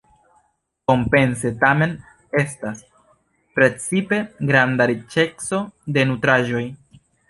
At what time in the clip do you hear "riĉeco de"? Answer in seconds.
4.95-6.13